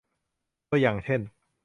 [0.69, 1.21] ตัวอย่างเช่น